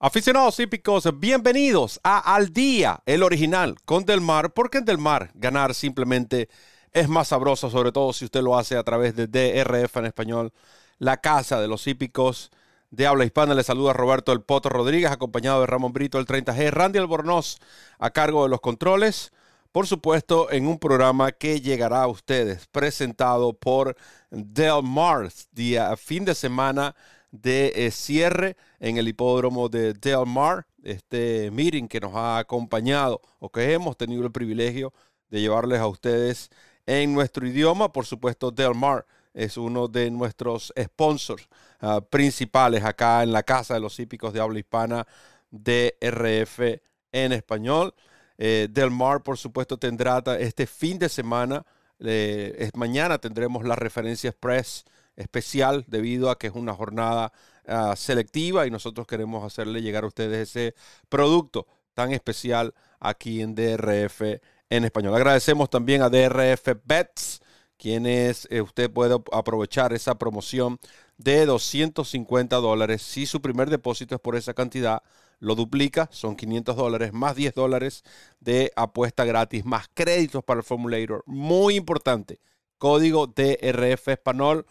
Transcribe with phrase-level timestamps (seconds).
[0.00, 5.32] Aficionados hípicos, bienvenidos a Al Día, el original, con Del Mar, porque en Del Mar
[5.34, 6.48] ganar simplemente
[6.92, 10.52] es más sabroso, sobre todo si usted lo hace a través de DRF en español,
[10.98, 12.52] la casa de los hípicos
[12.92, 13.54] de habla hispana.
[13.54, 17.58] Le saluda Roberto El Poto Rodríguez, acompañado de Ramón Brito, el 30G, Randy Albornoz,
[17.98, 19.32] a cargo de los controles.
[19.72, 23.96] Por supuesto, en un programa que llegará a ustedes, presentado por
[24.30, 26.94] Del Mar, día fin de semana
[27.30, 33.20] de eh, cierre en el hipódromo de Del Mar, este meeting que nos ha acompañado
[33.38, 34.92] o que hemos tenido el privilegio
[35.30, 36.50] de llevarles a ustedes
[36.86, 37.92] en nuestro idioma.
[37.92, 41.48] Por supuesto, Del Mar es uno de nuestros sponsors
[41.80, 45.06] ah, principales acá en la Casa de los Hípicos de Habla Hispana
[45.50, 46.80] de RF
[47.12, 47.94] en español.
[48.38, 51.64] Eh, Del Mar, por supuesto, tendrá este fin de semana,
[52.00, 54.84] eh, mañana tendremos la referencia express
[55.18, 57.32] especial debido a que es una jornada
[57.66, 60.74] ah, selectiva y nosotros queremos hacerle llegar a ustedes ese
[61.08, 64.22] producto tan especial aquí en DRF
[64.70, 65.14] en español.
[65.14, 67.40] Agradecemos también a DRF Bets,
[67.76, 70.78] quienes eh, usted puede aprovechar esa promoción
[71.16, 73.02] de 250 dólares.
[73.02, 75.02] Si su primer depósito es por esa cantidad,
[75.40, 78.04] lo duplica, son 500 dólares, más 10 dólares
[78.40, 81.22] de apuesta gratis, más créditos para el Formulator.
[81.26, 82.40] Muy importante,
[82.78, 84.66] código DRF español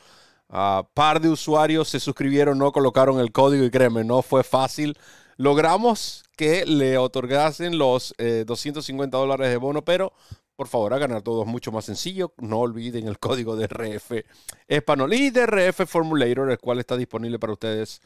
[0.48, 4.98] par de usuarios se suscribieron, no colocaron el código y créeme, no fue fácil.
[5.36, 10.14] Logramos que le otorgasen los 250 eh, dólares de bono, pero
[10.56, 12.34] por favor a todos mucho más sencillo.
[12.38, 14.26] No olviden el código de RF
[14.68, 18.02] Español y de RF Formulator, el cual está disponible para ustedes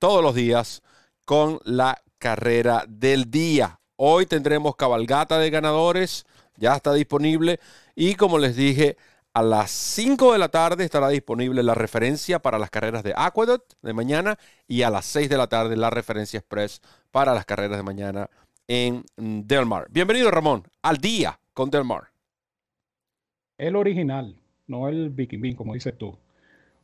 [0.00, 0.82] todos los días
[1.24, 3.78] con la carrera del día.
[3.96, 7.60] Hoy tendremos cabalgata de ganadores, ya está disponible.
[7.94, 8.96] Y como les dije,
[9.34, 13.72] a las 5 de la tarde estará disponible la referencia para las carreras de Aqueduct
[13.80, 14.38] de mañana
[14.68, 18.28] y a las 6 de la tarde la referencia express para las carreras de mañana
[18.68, 19.86] en Del Mar.
[19.90, 22.04] Bienvenido Ramón, al día con Del Mar.
[23.56, 26.14] El original, no el Viking como dices tú.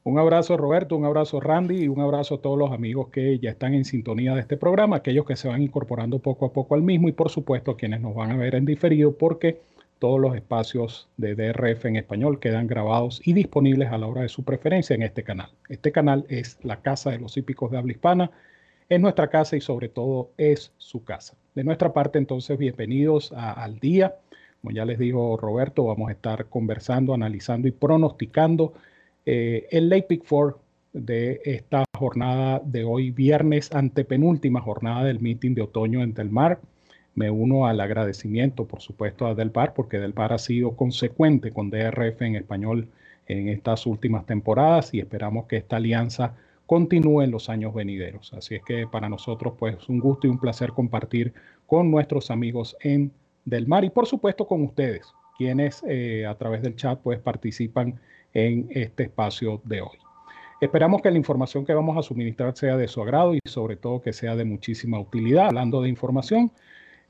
[0.05, 3.51] Un abrazo Roberto, un abrazo Randy y un abrazo a todos los amigos que ya
[3.51, 6.83] están en sintonía de este programa, aquellos que se van incorporando poco a poco al
[6.83, 9.61] mismo y por supuesto quienes nos van a ver en diferido porque
[9.99, 14.29] todos los espacios de DRF en español quedan grabados y disponibles a la hora de
[14.29, 15.51] su preferencia en este canal.
[15.69, 18.31] Este canal es la casa de los hípicos de habla hispana,
[18.89, 21.37] es nuestra casa y sobre todo es su casa.
[21.55, 24.17] De nuestra parte entonces, bienvenidos Al Día.
[24.63, 28.73] Como ya les dijo Roberto, vamos a estar conversando, analizando y pronosticando
[29.27, 30.59] eh, el Late Pick 4
[30.93, 36.61] de esta jornada de hoy, viernes, antepenúltima jornada del meeting de otoño en Del Mar
[37.19, 41.51] me uno al agradecimiento, por supuesto, a Del Par, porque Del Par ha sido consecuente
[41.51, 42.89] con DRF en español
[43.27, 48.33] en estas últimas temporadas y esperamos que esta alianza continúe en los años venideros.
[48.35, 51.35] Así es que para nosotros, pues, un gusto y un placer compartir
[51.67, 53.11] con nuestros amigos en
[53.45, 57.99] Del Mar y, por supuesto, con ustedes, quienes eh, a través del chat, pues, participan
[58.33, 59.99] en este espacio de hoy.
[60.61, 64.01] Esperamos que la información que vamos a suministrar sea de su agrado y sobre todo
[64.01, 65.47] que sea de muchísima utilidad.
[65.47, 66.53] Hablando de información,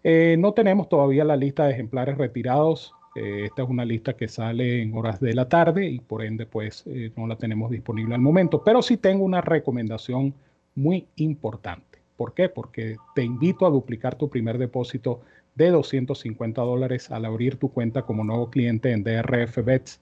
[0.04, 2.94] eh, no tenemos todavía la lista de ejemplares retirados.
[3.16, 6.46] Eh, esta es una lista que sale en horas de la tarde y por ende
[6.46, 8.62] pues eh, no la tenemos disponible al momento.
[8.62, 10.34] Pero sí tengo una recomendación
[10.74, 11.98] muy importante.
[12.16, 12.48] ¿Por qué?
[12.48, 15.20] Porque te invito a duplicar tu primer depósito
[15.54, 20.00] de 250 dólares al abrir tu cuenta como nuevo cliente en DRF Bets.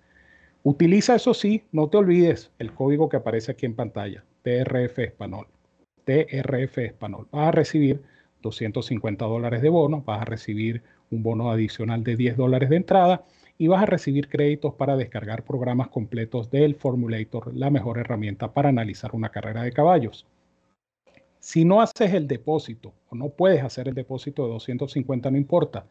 [0.62, 5.46] Utiliza eso sí, no te olvides el código que aparece aquí en pantalla, DRF Español.
[6.06, 7.28] DRF Español.
[7.30, 8.02] Vas a recibir
[8.46, 13.24] 250 dólares de bono, vas a recibir un bono adicional de 10 dólares de entrada
[13.58, 18.68] y vas a recibir créditos para descargar programas completos del Formulator, la mejor herramienta para
[18.68, 20.26] analizar una carrera de caballos.
[21.40, 25.86] Si no haces el depósito o no puedes hacer el depósito de 250, no importa,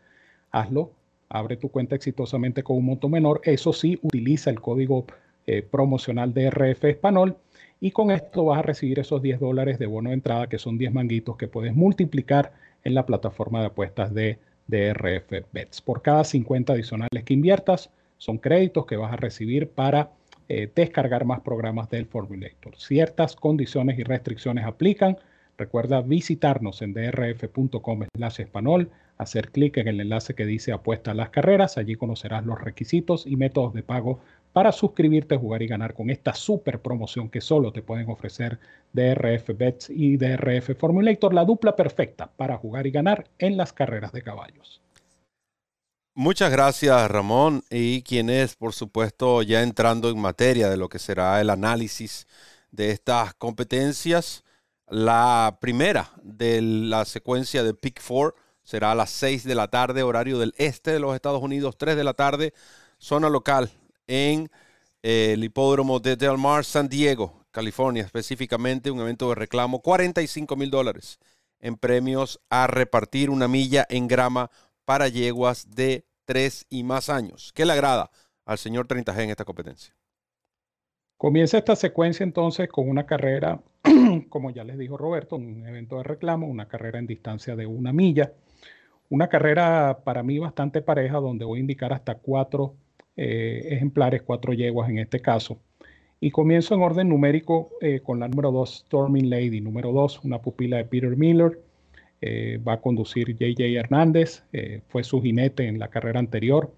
[0.52, 0.92] hazlo,
[1.28, 5.06] abre tu cuenta exitosamente con un monto menor, eso sí, utiliza el código
[5.46, 7.38] eh, promocional de RF Español
[7.80, 10.78] y con esto vas a recibir esos 10 dólares de bono de entrada, que son
[10.78, 15.82] 10 manguitos que puedes multiplicar en la plataforma de apuestas de DRF Bets.
[15.82, 20.12] Por cada 50 adicionales que inviertas, son créditos que vas a recibir para
[20.48, 22.76] eh, descargar más programas del Formulator.
[22.78, 25.18] Ciertas condiciones y restricciones aplican.
[25.58, 28.04] Recuerda visitarnos en drf.com
[28.38, 31.78] español, hacer clic en el enlace que dice apuesta a las carreras.
[31.78, 34.20] Allí conocerás los requisitos y métodos de pago
[34.56, 38.58] para suscribirte, jugar y ganar con esta super promoción que solo te pueden ofrecer
[38.94, 44.14] DRF Bets y DRF Formulator, la dupla perfecta para jugar y ganar en las carreras
[44.14, 44.82] de caballos.
[46.14, 51.00] Muchas gracias Ramón y quien es por supuesto ya entrando en materia de lo que
[51.00, 52.26] será el análisis
[52.72, 54.46] de estas competencias.
[54.88, 60.02] La primera de la secuencia de Pick 4 será a las 6 de la tarde,
[60.02, 62.54] horario del este de los Estados Unidos, 3 de la tarde,
[62.98, 63.70] zona local
[64.08, 64.50] en
[65.04, 70.56] eh, el hipódromo de Del Mar, San Diego, California, específicamente un evento de reclamo, 45
[70.56, 71.20] mil dólares
[71.60, 74.52] en premios a repartir una milla en grama
[74.84, 77.52] para yeguas de tres y más años.
[77.54, 78.12] ¿Qué le agrada
[78.46, 79.96] al señor 30G en esta competencia?
[81.18, 83.62] Comienza esta secuencia entonces con una carrera,
[84.30, 87.94] como ya les dijo Roberto, un evento de reclamo, una carrera en distancia de una
[87.94, 88.34] milla.
[89.10, 92.76] Una carrera para mí bastante pareja, donde voy a indicar hasta cuatro
[93.18, 95.60] eh, ejemplares, cuatro yeguas en este caso.
[96.20, 99.62] Y comienzo en orden numérico eh, con la número 2, Storming Lady.
[99.62, 101.60] Número 2, una pupila de Peter Miller.
[102.22, 104.44] Eh, va a conducir JJ Hernández,
[104.88, 106.74] fue su jinete en la carrera anterior.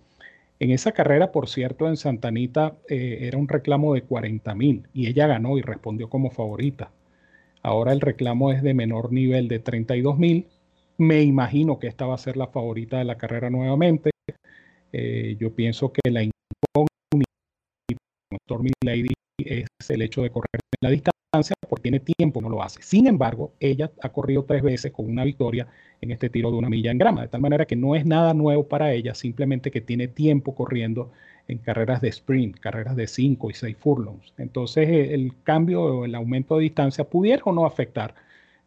[0.60, 5.08] En esa carrera, por cierto, en Santa Anita era un reclamo de 40 mil y
[5.08, 6.92] ella ganó y respondió como favorita.
[7.62, 10.48] Ahora el reclamo es de menor nivel de 32 mil.
[10.98, 14.10] Me imagino que esta va a ser la favorita de la carrera nuevamente.
[14.94, 17.32] Eh, yo pienso que la incógnita
[17.90, 22.50] de Stormy Lady es el hecho de correr en la distancia, porque tiene tiempo, no
[22.50, 22.82] lo hace.
[22.82, 25.68] Sin embargo, ella ha corrido tres veces con una victoria
[26.02, 28.34] en este tiro de una milla en grama, de tal manera que no es nada
[28.34, 31.12] nuevo para ella, simplemente que tiene tiempo corriendo
[31.48, 34.34] en carreras de sprint, carreras de 5 y 6 furlongs.
[34.38, 38.16] Entonces, eh, el cambio o el aumento de distancia pudiera o no afectar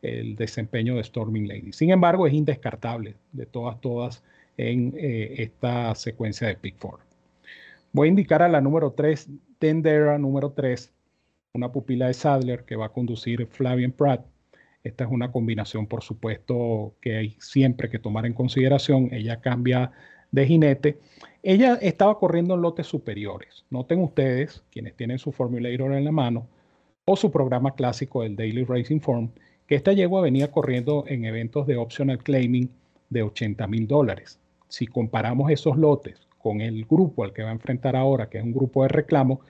[0.03, 1.73] el desempeño de Storming Lady.
[1.73, 4.23] Sin embargo, es indescartable de todas, todas
[4.57, 7.11] en eh, esta secuencia de Pick 4.
[7.93, 10.93] Voy a indicar a la número 3, Tendera número 3,
[11.55, 14.25] una pupila de Sadler que va a conducir Flavian Pratt.
[14.85, 19.13] Esta es una combinación, por supuesto, que hay siempre que tomar en consideración.
[19.13, 19.93] Ella cambia
[20.31, 20.99] de jinete.
[21.43, 23.65] Ella estaba corriendo en lotes superiores.
[23.71, 26.47] Noten ustedes, quienes tienen su formulator en la mano,
[27.05, 29.31] o su programa clásico del Daily Racing Form,
[29.67, 32.71] que esta yegua venía corriendo en eventos de optional claiming
[33.09, 34.40] de 80 mil dólares
[34.71, 38.45] si comparamos esos lotes con el grupo al que va a enfrentar ahora, que es
[38.45, 39.41] un grupo de reclamo,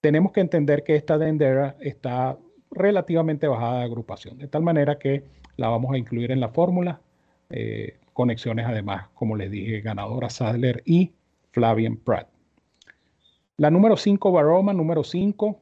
[0.00, 2.36] tenemos que entender que esta Dendera está
[2.72, 5.22] relativamente bajada de agrupación, de tal manera que
[5.56, 7.00] la vamos a incluir en la fórmula.
[7.50, 11.12] Eh, conexiones además, como les dije, ganadora Sadler y
[11.52, 12.28] Flavian Pratt.
[13.58, 15.61] La número 5, Baroma, número 5,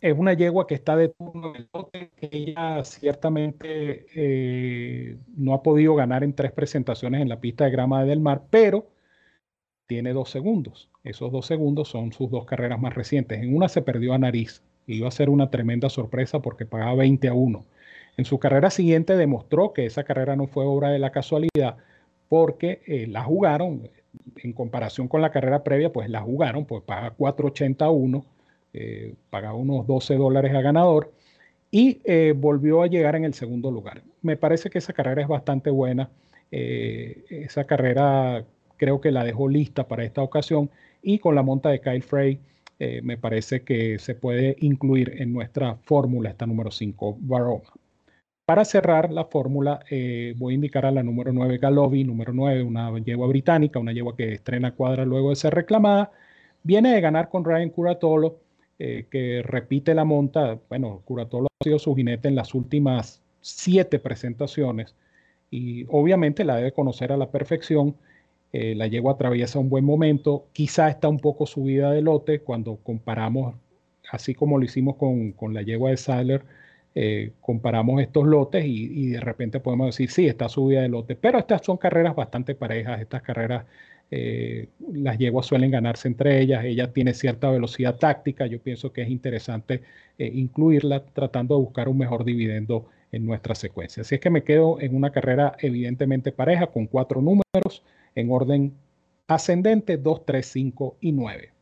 [0.00, 5.54] es una yegua que está de turno en el lote, que ella ciertamente eh, no
[5.54, 8.86] ha podido ganar en tres presentaciones en la pista de grama de Del Mar, pero
[9.86, 10.90] tiene dos segundos.
[11.04, 13.40] Esos dos segundos son sus dos carreras más recientes.
[13.40, 14.62] En una se perdió a nariz.
[14.86, 17.64] Iba a ser una tremenda sorpresa porque pagaba 20 a 1.
[18.16, 21.76] En su carrera siguiente demostró que esa carrera no fue obra de la casualidad
[22.28, 23.88] porque eh, la jugaron,
[24.36, 28.24] en comparación con la carrera previa, pues la jugaron, pues paga 4.81
[28.78, 31.10] eh, pagaba unos 12 dólares a ganador
[31.70, 34.02] y eh, volvió a llegar en el segundo lugar.
[34.20, 36.10] Me parece que esa carrera es bastante buena.
[36.50, 38.44] Eh, esa carrera
[38.76, 40.70] creo que la dejó lista para esta ocasión
[41.02, 42.38] y con la monta de Kyle Frey
[43.02, 47.72] me parece que se puede incluir en nuestra fórmula esta número 5, Baroma.
[48.44, 49.80] Para cerrar la fórmula,
[50.36, 54.14] voy a indicar a la número 9, Galovi, número 9, una yegua británica, una yegua
[54.14, 56.12] que estrena cuadra luego de ser reclamada.
[56.62, 58.40] Viene de ganar con Ryan Curatolo
[58.78, 60.58] eh, que repite la monta.
[60.68, 64.94] Bueno, Curatolo ha sido su jinete en las últimas siete presentaciones
[65.50, 67.96] y obviamente la debe conocer a la perfección.
[68.52, 72.76] Eh, la yegua atraviesa un buen momento, quizá está un poco subida de lote cuando
[72.76, 73.54] comparamos,
[74.10, 76.44] así como lo hicimos con, con la yegua de Sadler,
[76.94, 81.16] eh, comparamos estos lotes y, y, de repente podemos decir, sí, está subida de lote,
[81.16, 83.66] pero estas son carreras bastante parejas, estas carreras
[84.10, 89.02] eh, las yeguas suelen ganarse entre ellas, ella tiene cierta velocidad táctica, yo pienso que
[89.02, 89.82] es interesante
[90.18, 94.02] eh, incluirla tratando de buscar un mejor dividendo en nuestra secuencia.
[94.02, 97.82] Así es que me quedo en una carrera evidentemente pareja con cuatro números
[98.14, 98.74] en orden
[99.26, 101.52] ascendente 2, 3, 5 y 9.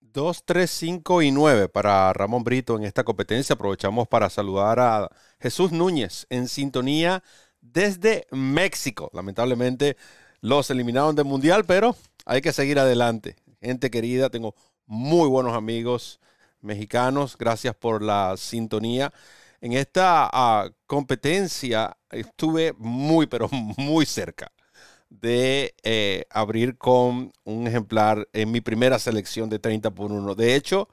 [0.00, 3.54] 2, 3, 5 y 9 para Ramón Brito en esta competencia.
[3.54, 7.22] Aprovechamos para saludar a Jesús Núñez en sintonía
[7.60, 9.10] desde México.
[9.12, 9.96] Lamentablemente
[10.40, 13.36] los eliminaron del mundial, pero hay que seguir adelante.
[13.60, 14.54] Gente querida, tengo
[14.86, 16.20] muy buenos amigos
[16.60, 17.36] mexicanos.
[17.38, 19.12] Gracias por la sintonía.
[19.60, 24.52] en esta ah, competencia estuve muy, pero muy cerca
[25.08, 30.34] de eh, abrir con un ejemplar en mi primera selección de 30 por 1.
[30.34, 30.88] De hecho,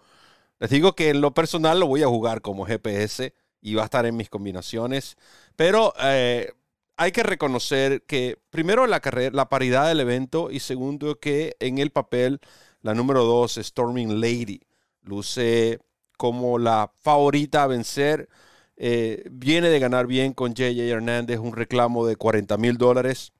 [0.60, 3.86] les digo que en lo personal lo voy a jugar como GPS y va a
[3.86, 5.18] estar en mis combinaciones,
[5.56, 6.52] pero eh,
[6.98, 11.78] hay que reconocer que primero la, carrera, la paridad del evento y segundo que en
[11.80, 12.40] el papel
[12.82, 14.62] la número 2, Storming Lady,
[15.02, 15.80] luce
[16.18, 18.30] como la favorita a vencer.
[18.76, 23.34] Eh, viene de ganar bien con JJ Hernández un reclamo de 40 mil dólares.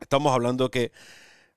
[0.00, 0.92] Estamos hablando que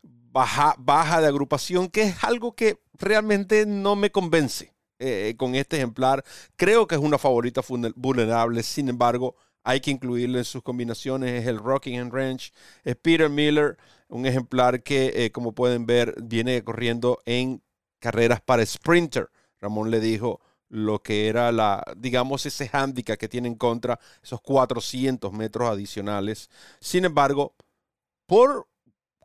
[0.03, 5.77] baja, baja de agrupación, que es algo que realmente no me convence eh, con este
[5.77, 6.23] ejemplar.
[6.55, 7.61] Creo que es una favorita
[7.95, 11.41] vulnerable, sin embargo, hay que incluirlo en sus combinaciones.
[11.41, 12.53] Es el Rockingham Ranch,
[12.83, 13.77] es Peter Miller,
[14.09, 17.61] un ejemplar que, eh, como pueden ver, viene corriendo en
[17.99, 19.29] carreras para sprinter.
[19.59, 24.41] Ramón le dijo lo que era la, digamos, ese handicap que tiene en contra, esos
[24.41, 26.49] 400 metros adicionales.
[26.79, 27.55] Sin embargo,
[28.25, 28.67] por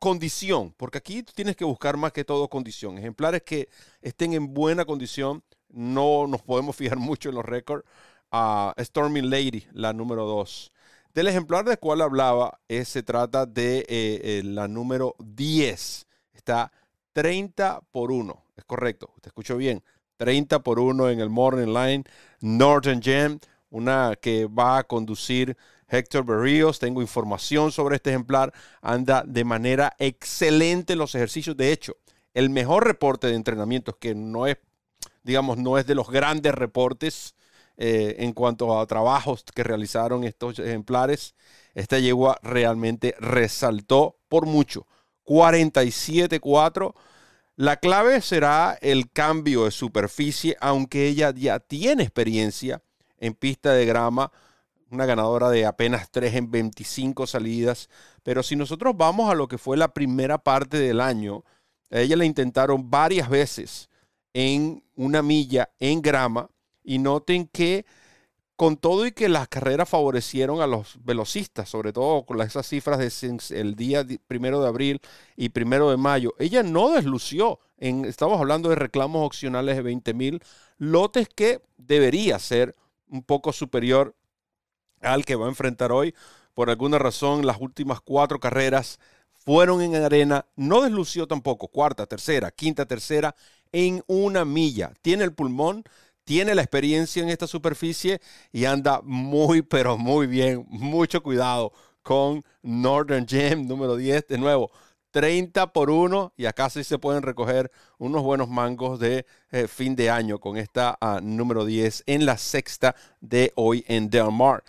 [0.00, 2.98] condición, porque aquí tienes que buscar más que todo condición.
[2.98, 3.68] Ejemplares que
[4.02, 7.84] estén en buena condición, no nos podemos fijar mucho en los récords.
[8.30, 10.72] A Storming Lady, la número 2.
[11.16, 16.06] Del ejemplar del cual hablaba, eh, se trata de eh, eh, la número 10.
[16.34, 16.70] Está
[17.14, 18.44] 30 por 1.
[18.56, 19.82] Es correcto, usted escuchó bien.
[20.18, 22.04] 30 por 1 en el Morning Line.
[22.40, 23.38] Northern Gem,
[23.70, 25.56] una que va a conducir
[25.88, 26.78] Héctor Berríos.
[26.78, 28.52] Tengo información sobre este ejemplar.
[28.82, 31.56] Anda de manera excelente en los ejercicios.
[31.56, 31.96] De hecho,
[32.34, 34.58] el mejor reporte de entrenamientos, que no es,
[35.22, 37.35] digamos, no es de los grandes reportes
[37.76, 41.34] eh, en cuanto a trabajos que realizaron estos ejemplares,
[41.74, 44.86] esta yegua realmente resaltó por mucho.
[45.24, 46.94] 47-4.
[47.56, 52.82] La clave será el cambio de superficie, aunque ella ya tiene experiencia
[53.18, 54.30] en pista de grama
[54.90, 57.88] una ganadora de apenas 3 en 25 salidas.
[58.22, 61.44] Pero si nosotros vamos a lo que fue la primera parte del año,
[61.90, 63.88] a ella la intentaron varias veces
[64.32, 66.50] en una milla en grama.
[66.86, 67.84] Y noten que
[68.56, 72.98] con todo y que las carreras favorecieron a los velocistas, sobre todo con esas cifras
[72.98, 75.00] de el día primero de abril
[75.36, 77.60] y primero de mayo, ella no deslució.
[77.76, 80.42] En, estamos hablando de reclamos opcionales de 20 mil
[80.78, 82.74] lotes que debería ser
[83.10, 84.14] un poco superior
[85.02, 86.14] al que va a enfrentar hoy.
[86.54, 88.98] Por alguna razón, las últimas cuatro carreras
[89.34, 90.46] fueron en arena.
[90.56, 91.68] No deslució tampoco.
[91.68, 93.34] Cuarta, tercera, quinta, tercera
[93.72, 94.92] en una milla.
[95.02, 95.84] Tiene el pulmón,
[96.26, 98.20] tiene la experiencia en esta superficie
[98.52, 100.66] y anda muy, pero muy bien.
[100.68, 104.26] Mucho cuidado con Northern Gem número 10.
[104.26, 104.72] De nuevo,
[105.12, 109.94] 30 por 1 y acá sí se pueden recoger unos buenos mangos de eh, fin
[109.94, 114.64] de año con esta ah, número 10 en la sexta de hoy en Del Mar.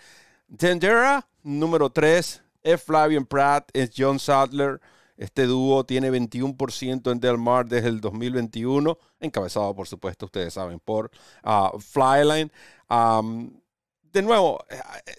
[0.56, 4.80] Tendera, número 3, es Flavian Pratt, es John Sadler.
[5.18, 10.80] Este dúo tiene 21% en Del Mar desde el 2021, encabezado, por supuesto, ustedes saben,
[10.80, 11.10] por
[11.44, 12.50] uh, Flyline
[14.12, 14.76] de nuevo, eh,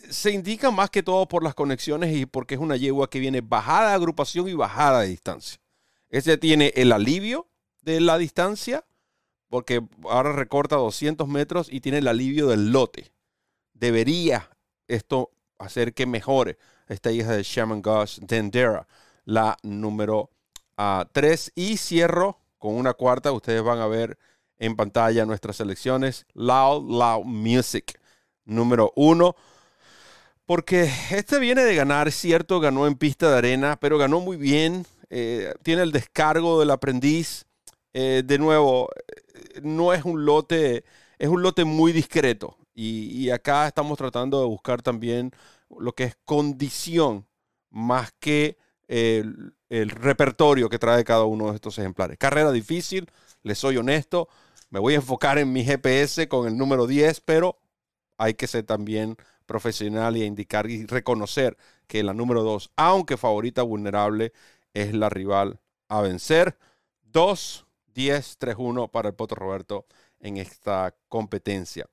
[0.10, 3.42] se indica más que todo por las conexiones y porque es una yegua que viene
[3.42, 5.60] bajada de agrupación y bajada de distancia.
[6.10, 7.48] Ese tiene el alivio
[7.82, 8.86] de la distancia,
[9.48, 13.12] porque ahora recorta 200 metros y tiene el alivio del lote.
[13.74, 14.50] Debería
[14.88, 18.88] esto hacer que mejore esta hija de Shaman Gosh, Dendera,
[19.30, 20.32] la número
[21.12, 21.48] 3.
[21.48, 23.32] Ah, y cierro con una cuarta.
[23.32, 24.18] Ustedes van a ver
[24.58, 26.26] en pantalla nuestras selecciones.
[26.34, 28.00] Loud, Loud Music
[28.46, 29.36] número uno.
[30.46, 34.86] Porque este viene de ganar, cierto, ganó en pista de arena, pero ganó muy bien.
[35.12, 37.46] Eh, tiene el descargo del aprendiz.
[37.94, 40.84] Eh, de nuevo, eh, no es un lote,
[41.20, 42.58] es un lote muy discreto.
[42.74, 45.32] Y, acá estamos tratando de buscar también
[45.78, 47.28] lo que es condición
[47.70, 48.58] más que
[48.90, 52.18] el, repertorio que trae cada uno de estos ejemplares.
[52.18, 53.10] Carrera difícil,
[53.44, 54.28] les soy honesto.
[54.72, 57.60] Me voy a enfocar en mi GPS con el número 10, pero
[58.18, 59.16] hay que ser también
[59.46, 64.34] profesional y indicar y reconocer que la número dos, aunque favorita vulnerable,
[64.74, 66.58] es la rival a vencer.
[67.04, 69.86] 2, 10, 3, 1 para el Poto Roberto
[70.20, 71.88] en esta competencia.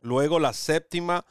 [0.00, 1.24] Luego la séptima,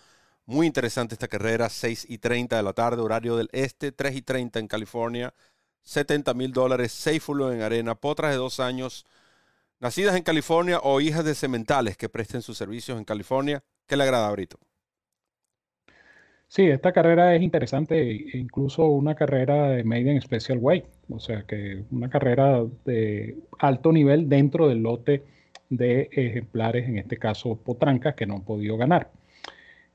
[0.50, 4.22] muy interesante esta carrera, 6 y 30 de la tarde, horario del este, 3 y
[4.24, 5.34] 30 en California,
[5.84, 9.06] 70 mil dólares, 6 full en arena, potras de dos años,
[9.80, 13.64] nacidas en California o hijas de cementales que presten sus servicios en California.
[13.86, 14.58] ¿Qué le agrada, Brito?
[16.48, 21.44] Sí, esta carrera es interesante, incluso una carrera de Made in Special Way, o sea
[21.44, 25.24] que una carrera de alto nivel dentro del lote
[25.70, 29.12] de ejemplares, en este caso potrancas, que no han podido ganar.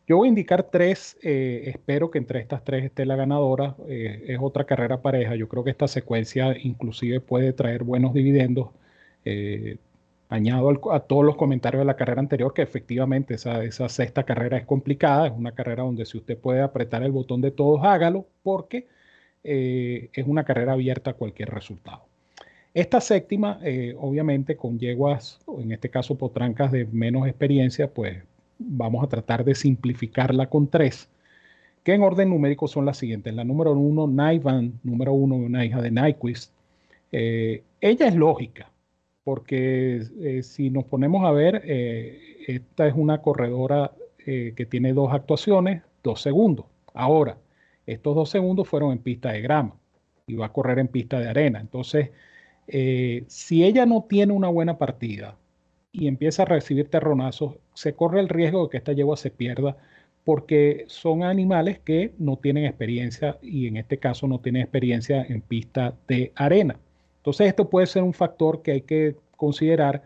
[0.06, 3.74] Yo voy a indicar tres, eh, espero que entre estas tres esté la ganadora.
[3.88, 5.34] Eh, es otra carrera pareja.
[5.34, 8.68] Yo creo que esta secuencia inclusive puede traer buenos dividendos.
[9.24, 9.78] Eh,
[10.28, 14.58] añado a todos los comentarios de la carrera anterior que efectivamente esa, esa, sexta carrera
[14.58, 15.28] es complicada.
[15.28, 18.86] Es una carrera donde si usted puede apretar el botón de todos, hágalo porque
[19.42, 22.02] es una carrera abierta a cualquier resultado.
[22.74, 23.60] Esta séptima,
[23.98, 28.24] obviamente con yeguas, en este caso potrancas de menos experiencia, pues
[28.58, 31.08] vamos a tratar de simplificarla con tres,
[31.82, 33.34] que en orden numérico son las siguientes.
[33.34, 36.52] La número uno, Naivan, número uno, una hija de Nyquist.
[37.12, 38.70] Eh, ella es lógica,
[39.22, 43.92] porque eh, si nos ponemos a ver, eh, esta es una corredora
[44.26, 46.64] que tiene dos actuaciones, dos segundos.
[46.94, 47.36] Ahora,
[47.84, 49.76] estos dos segundos fueron en pista de grama
[50.26, 51.60] y va a correr en pista de arena.
[51.60, 52.08] Entonces,
[53.26, 55.36] si ella no tiene una buena partida,
[55.94, 59.76] y empieza a recibir terronazos, se corre el riesgo de que esta yegua se pierda
[60.24, 65.40] porque son animales que no tienen experiencia y en este caso no tienen experiencia en
[65.40, 66.76] pista de arena.
[67.18, 70.02] Entonces esto puede ser un factor que hay que considerar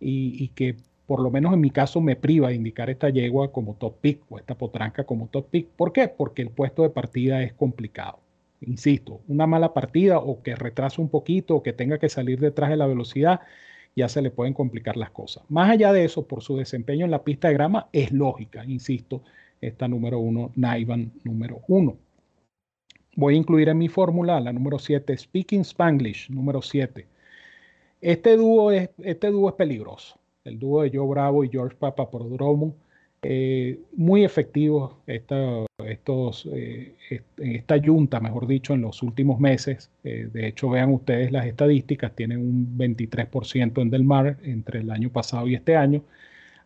[0.00, 0.76] y, que
[1.06, 4.20] por lo menos en mi caso me priva de indicar esta yegua como top pick
[4.30, 5.68] o esta potranca como top pick.
[5.68, 6.08] ¿Por qué?
[6.08, 8.20] Porque el puesto de partida es complicado.
[8.62, 12.70] Insisto, una mala partida o que retrase un poquito o que tenga que salir detrás
[12.70, 13.40] de la velocidad
[13.96, 15.42] ya se le pueden complicar las cosas.
[15.48, 19.22] Más allá de eso, por su desempeño en la pista de grama, es lógica, insisto,
[19.60, 21.96] esta número uno, Naivan número uno.
[23.16, 27.06] Voy a incluir en mi fórmula la número 7, Speaking Spanglish, número 7.
[28.02, 30.18] Este dúo es, este es peligroso.
[30.44, 32.74] El dúo de Joe Bravo y George Papaprodromo
[33.22, 36.94] eh, muy efectivos esta, estos, eh,
[37.38, 39.90] esta yunta, mejor dicho, en los últimos meses.
[40.04, 44.90] Eh, de hecho, vean ustedes las estadísticas, tienen un 23% en Del Mar entre el
[44.90, 46.04] año pasado y este año.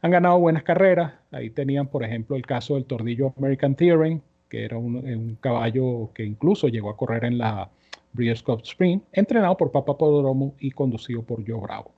[0.02, 1.14] Han ganado buenas carreras.
[1.30, 6.10] Ahí tenían, por ejemplo, el caso del Tordillo American Theorem, que era un, un caballo
[6.14, 7.70] que incluso llegó a correr en la
[8.12, 11.92] Breeders' Cup Spring, entrenado por Papa Podromo y conducido por Joe Bravo.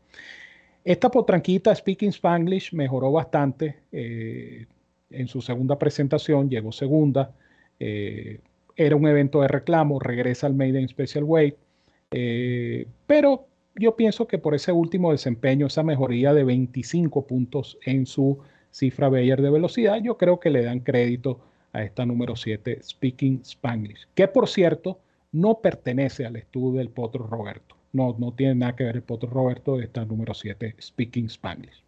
[0.84, 4.66] Esta potranquita Speaking Spanglish mejoró bastante eh,
[5.10, 7.32] en su segunda presentación, llegó segunda.
[7.78, 8.40] Eh,
[8.74, 11.56] era un evento de reclamo, regresa al Maiden Special Weight,
[12.10, 18.06] eh, pero yo pienso que por ese último desempeño, esa mejoría de 25 puntos en
[18.06, 18.38] su
[18.70, 21.40] cifra Bayer de velocidad, yo creo que le dan crédito
[21.72, 24.98] a esta número 7, Speaking Spanglish, que por cierto
[25.32, 27.76] no pertenece al estudio del potro Roberto.
[27.92, 31.82] No, no tiene nada que ver el potro Roberto, está número 7, Speaking Spanglish.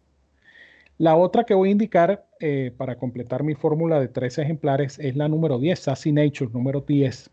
[0.97, 5.15] La otra que voy a indicar eh, para completar mi fórmula de tres ejemplares es
[5.15, 7.29] la número 10, Sassy Nature, número 10.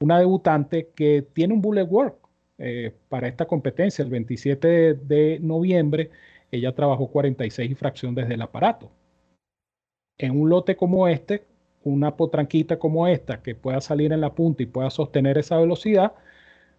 [0.00, 2.16] Una debutante que tiene un bullet work
[2.58, 4.02] eh, para esta competencia.
[4.02, 6.10] El 27 de, noviembre
[6.50, 8.90] ella trabajó 46 y fracción desde el aparato.
[10.18, 11.44] En un lote como este,
[11.84, 16.12] una potranquita como esta que pueda salir en la punta y pueda sostener esa velocidad,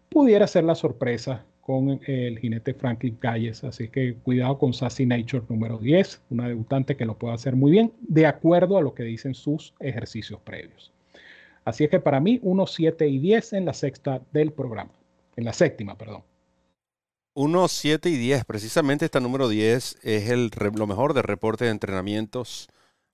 [0.10, 3.64] pudiera ser la sorpresa con el jinete Franklin Calles.
[3.64, 7.72] Así que cuidado con Sassy Nature número 10, una debutante que lo puede hacer muy
[7.72, 10.92] bien, de acuerdo a lo que dicen sus ejercicios previos.
[11.66, 14.92] Así es que para mí, 1, 7 y 10 en la sexta del programa.
[15.36, 16.24] En la séptima, perdón.
[17.36, 18.46] 1, 7 y 10.
[18.46, 22.68] Precisamente esta número 10 es el, lo mejor de reporte de entrenamientos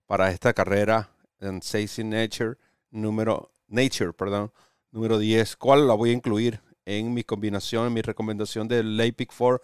[0.05, 1.10] para esta carrera
[1.41, 2.55] en Sassy Nature
[2.89, 4.51] número, Nature, perdón,
[4.91, 5.58] número 10.
[5.58, 6.62] ¿Cuál la voy a incluir?
[6.85, 9.61] En mi combinación, en mi recomendación del Lay Pick 4.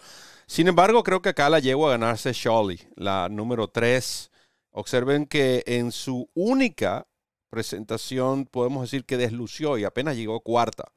[0.48, 4.32] Sin embargo, creo que acá la llevo a ganarse Shawley, la número 3.
[4.72, 7.08] Observen que en su única
[7.50, 10.92] presentación podemos decir que deslució y apenas llegó cuarta.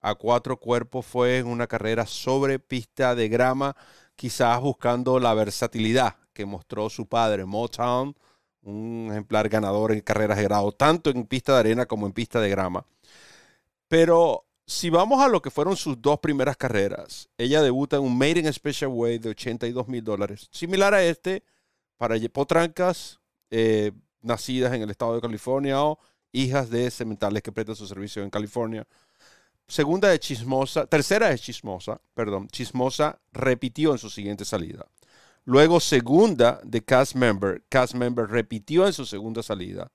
[0.00, 3.74] A cuatro cuerpos fue en una carrera sobre pista de grama,
[4.16, 8.14] quizás buscando la versatilidad que mostró su padre, Motown,
[8.62, 12.40] un ejemplar ganador en carreras de grado, tanto en pista de arena como en pista
[12.40, 12.84] de grama.
[13.88, 18.16] Pero si vamos a lo que fueron sus dos primeras carreras, ella debuta en un
[18.16, 21.42] Made Special Way de 82 mil dólares, similar a este
[21.96, 25.98] para potrancas eh, nacidas en el estado de California o
[26.32, 28.86] hijas de cementales que prestan su servicio en California.
[29.66, 34.86] Segunda de Chismosa, tercera de Chismosa, perdón, Chismosa repitió en su siguiente salida.
[35.44, 39.92] Luego segunda de Cast Member, Cast Member repitió en su segunda salida,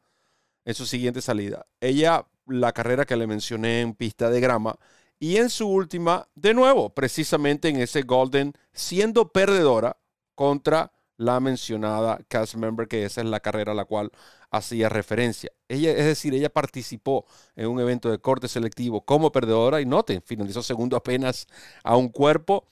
[0.64, 1.66] en su siguiente salida.
[1.82, 4.78] Ella la carrera que le mencioné en pista de grama.
[5.20, 9.98] Y en su última, de nuevo, precisamente en ese Golden, siendo perdedora
[10.36, 14.12] contra la mencionada cast member, que esa es la carrera a la cual
[14.52, 15.52] hacía referencia.
[15.68, 17.26] Ella, es decir, ella participó
[17.58, 21.48] en un evento de corte selectivo como perdedora y noten, finalizó segundo apenas
[21.84, 22.68] a un cuerpo.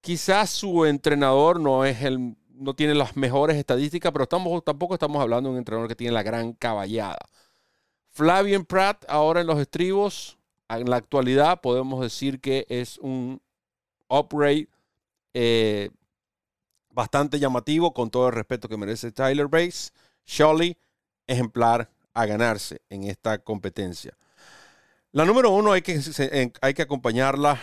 [0.00, 5.20] Quizás su entrenador no es el no tiene las mejores estadísticas, pero estamos, tampoco estamos
[5.20, 7.18] hablando de un entrenador que tiene la gran caballada.
[8.12, 13.40] Flavian Pratt, ahora en los estribos, en la actualidad podemos decir que es un
[14.08, 14.68] upgrade
[15.34, 15.90] eh,
[16.90, 19.92] bastante llamativo, con todo el respeto que merece Tyler Bates.
[20.26, 20.76] Shirley,
[21.26, 24.16] ejemplar a ganarse en esta competencia.
[25.10, 27.58] La número uno hay que, hay que acompañarla.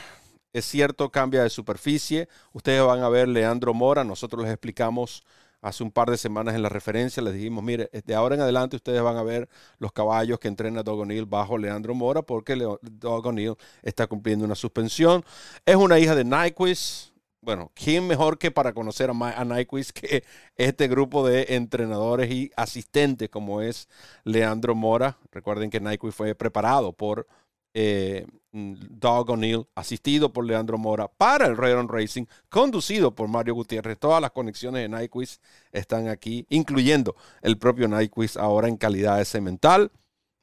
[0.51, 2.27] Es cierto, cambia de superficie.
[2.53, 4.03] Ustedes van a ver Leandro Mora.
[4.03, 5.23] Nosotros les explicamos
[5.61, 7.21] hace un par de semanas en la referencia.
[7.23, 10.83] Les dijimos, mire, de ahora en adelante ustedes van a ver los caballos que entrena
[10.83, 15.23] Doug O'Neill bajo Leandro Mora porque Doug O'Neill está cumpliendo una suspensión.
[15.65, 17.09] Es una hija de Nyquist
[17.41, 20.23] bueno, ¿quién mejor que para conocer a, a Nyquist que
[20.57, 23.87] este grupo de entrenadores y asistentes como es
[24.25, 25.17] Leandro Mora?
[25.31, 27.27] Recuerden que Nyquist fue preparado por
[27.73, 33.99] eh, Doug O'Neill, asistido por Leandro Mora para el Rayon Racing, conducido por Mario Gutiérrez.
[33.99, 39.25] Todas las conexiones de Nyquist están aquí, incluyendo el propio Nyquist ahora en calidad de
[39.25, 39.91] cemental.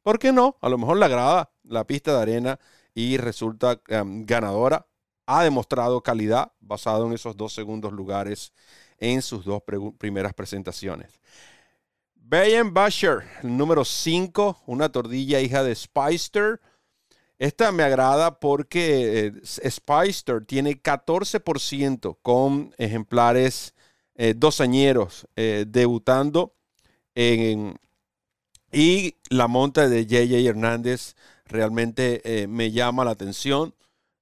[0.03, 0.57] ¿Por qué no?
[0.61, 2.59] A lo mejor le agrada la pista de arena
[2.93, 4.87] y resulta um, ganadora
[5.27, 8.53] ha demostrado calidad basado en esos dos segundos lugares
[8.97, 9.61] en sus dos
[9.97, 11.19] primeras presentaciones.
[12.15, 16.59] Bayan Basher, número 5, una tordilla hija de Spicer.
[17.39, 23.75] Esta me agrada porque eh, Spicer tiene 14% con ejemplares
[24.15, 26.53] eh, dosañeros eh, debutando
[28.71, 33.73] y la monta de JJ Hernández realmente me llama la atención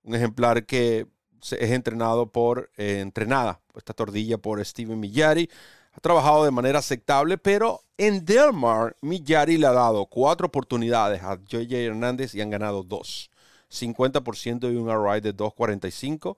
[0.06, 1.08] un ejemplar que
[1.42, 5.50] es entrenado por, eh, entrenada, esta tordilla por Steven Millari.
[5.96, 11.38] Ha trabajado de manera aceptable, pero en Delmar, Millari le ha dado cuatro oportunidades a
[11.38, 11.78] J.J.
[11.78, 13.30] Hernández y han ganado dos.
[13.72, 16.38] 50% y un RI de 2.45.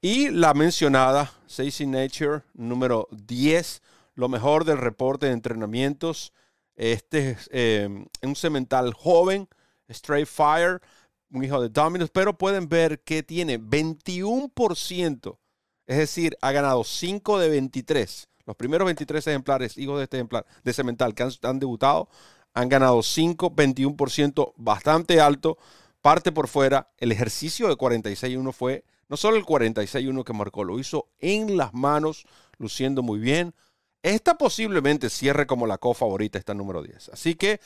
[0.00, 3.82] Y la mencionada Safety Nature número 10,
[4.14, 6.32] lo mejor del reporte de entrenamientos.
[6.76, 7.88] Este es eh,
[8.22, 9.48] un cemental joven,
[9.88, 10.80] Straight Fire
[11.32, 15.38] un hijo de Dominus, pero pueden ver que tiene 21%,
[15.86, 18.28] es decir, ha ganado 5 de 23.
[18.50, 22.08] Los primeros 23 ejemplares, hijos de este ejemplar, de Cemental, que han, debutado,
[22.52, 25.56] han ganado 5, 21%, bastante alto.
[26.02, 30.80] Parte por fuera, el ejercicio de 46-1 fue no solo el 46-1 que marcó, lo
[30.80, 32.26] hizo en las manos,
[32.58, 33.54] luciendo muy bien.
[34.02, 37.10] Esta posiblemente cierre como la co-favorita, esta número 10.
[37.10, 37.60] Así que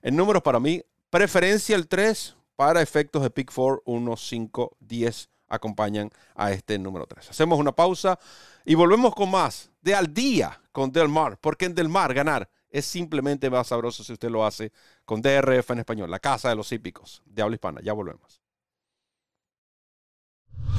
[0.00, 5.28] en números para mí, preferencia el 3, para efectos de Pick 4, 1, 5, 10
[5.48, 7.28] acompañan a este número 3.
[7.28, 8.18] Hacemos una pausa
[8.64, 12.48] y volvemos con más de al día con Del Mar, porque en Del Mar ganar
[12.70, 14.72] es simplemente más sabroso si usted lo hace
[15.04, 17.80] con DRF en español, la casa de los hípicos de habla hispana.
[17.82, 18.40] Ya volvemos.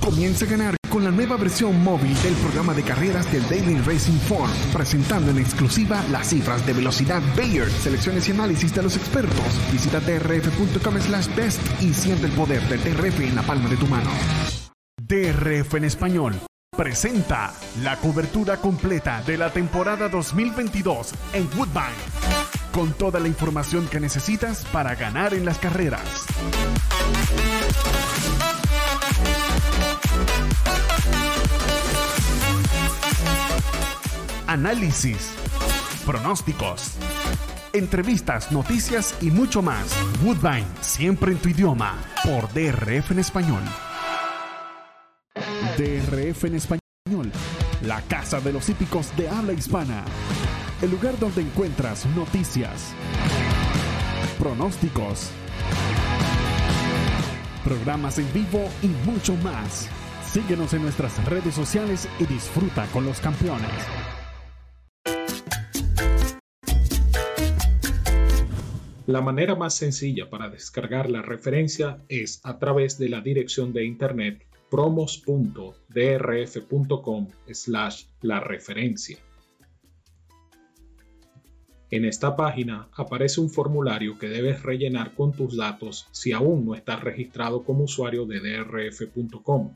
[0.02, 4.18] Comienza a ganar con la nueva versión móvil del programa de carreras del Daily Racing
[4.20, 9.72] Form, presentando en exclusiva las cifras de velocidad Bayer, selecciones y análisis de los expertos.
[9.72, 13.88] Visita drf.com slash best y siente el poder del DRF en la palma de tu
[13.88, 14.10] mano.
[14.98, 17.54] DRF en español presenta
[17.84, 22.00] la cobertura completa de la temporada 2022 en Woodbine,
[22.72, 26.02] con toda la información que necesitas para ganar en las carreras.
[34.48, 35.32] análisis,
[36.06, 36.96] pronósticos,
[37.72, 39.96] entrevistas, noticias y mucho más.
[40.24, 43.64] Woodbine, siempre en tu idioma, por DRF en español.
[45.78, 47.32] DRF en español,
[47.86, 50.04] la casa de los hípicos de habla hispana.
[50.82, 52.94] El lugar donde encuentras noticias,
[54.38, 55.30] pronósticos,
[57.64, 59.88] programas en vivo y mucho más.
[60.26, 63.70] Síguenos en nuestras redes sociales y disfruta con los campeones.
[69.08, 73.86] La manera más sencilla para descargar la referencia es a través de la dirección de
[73.86, 79.20] internet promos.drf.com slash la referencia.
[81.92, 86.74] En esta página aparece un formulario que debes rellenar con tus datos si aún no
[86.74, 89.74] estás registrado como usuario de drf.com.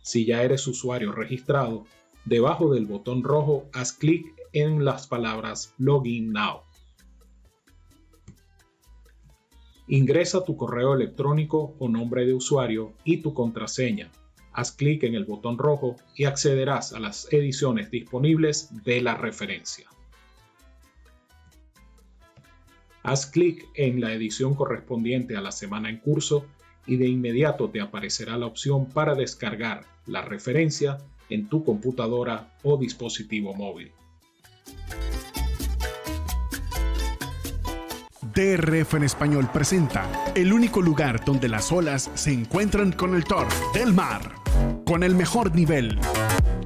[0.00, 1.84] Si ya eres usuario registrado,
[2.24, 6.62] debajo del botón rojo haz clic en las palabras Login Now.
[9.88, 14.10] Ingresa tu correo electrónico o nombre de usuario y tu contraseña.
[14.52, 19.88] Haz clic en el botón rojo y accederás a las ediciones disponibles de la referencia.
[23.02, 26.46] Haz clic en la edición correspondiente a la semana en curso
[26.86, 30.98] y de inmediato te aparecerá la opción para descargar la referencia
[31.30, 33.92] en tu computadora o dispositivo móvil.
[38.34, 43.46] DRF en español presenta el único lugar donde las olas se encuentran con el Thor
[43.74, 44.36] del mar,
[44.92, 45.98] con el mejor nivel,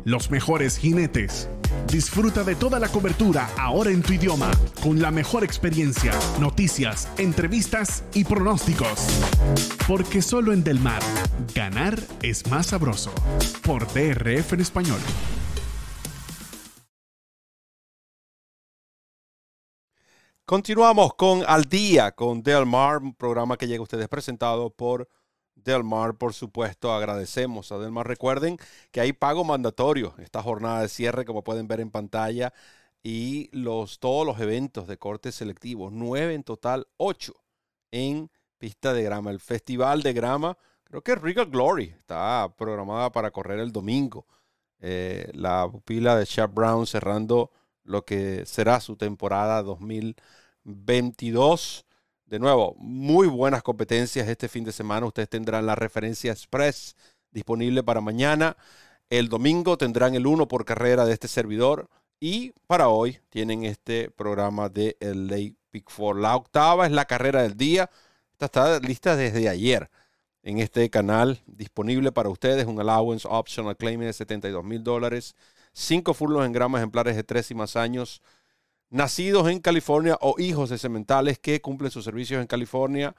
[0.05, 1.49] los mejores jinetes.
[1.87, 4.51] Disfruta de toda la cobertura ahora en tu idioma,
[4.83, 9.07] con la mejor experiencia, noticias, entrevistas y pronósticos.
[9.87, 11.01] Porque solo en Del Mar,
[11.55, 13.13] ganar es más sabroso.
[13.65, 14.99] Por DRF en español.
[20.45, 25.09] Continuamos con Al Día con Del Mar, un programa que llega a ustedes presentado por
[25.57, 26.15] Del Mar.
[26.17, 28.07] Por supuesto, agradecemos a Del Mar.
[28.07, 28.59] Recuerden
[28.93, 32.53] que hay pago mandatorio esta jornada de cierre, como pueden ver en pantalla,
[33.03, 37.35] y los, todos los eventos de cortes selectivos, nueve en total, ocho
[37.91, 39.31] en pista de grama.
[39.31, 44.27] El Festival de Grama, creo que Regal Glory está programada para correr el domingo.
[44.81, 47.51] Eh, la pupila de Chad Brown cerrando
[47.85, 51.86] lo que será su temporada 2022.
[52.27, 55.07] De nuevo, muy buenas competencias este fin de semana.
[55.07, 56.97] Ustedes tendrán la referencia express
[57.31, 58.57] disponible para mañana.
[59.09, 61.89] El domingo tendrán el uno por carrera de este servidor.
[62.19, 66.19] Y para hoy tienen este programa de el Lake Pick Four.
[66.19, 67.89] La octava es la carrera del día.
[68.33, 69.89] Esta está lista desde ayer
[70.43, 72.67] en este canal disponible para ustedes.
[72.67, 75.37] Un allowance optional claiming de 72 mil dólares
[75.77, 78.23] cinco furlos en grama ejemplares de tres y más años,
[78.91, 83.15] nacidos en California o hijos de cementales que cumplen sus servicios en California.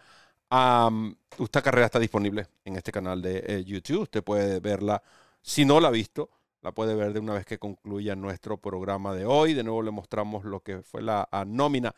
[1.39, 4.03] esta carrera está disponible en este canal de eh, YouTube.
[4.03, 5.01] Usted puede verla.
[5.41, 6.29] Si no la ha visto,
[6.61, 9.53] la puede ver de una vez que concluya nuestro programa de hoy.
[9.53, 11.93] De nuevo le mostramos lo que fue la nómina